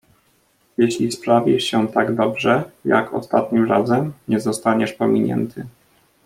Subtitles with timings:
[0.77, 5.65] "Jeśli sprawisz się tak dobrze, jak ostatnim razem, nie zostaniesz pominięty."